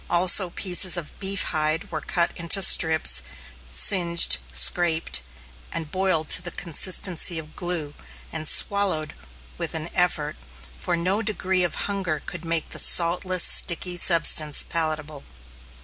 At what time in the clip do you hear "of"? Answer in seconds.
0.97-1.19, 7.37-7.55, 11.63-11.75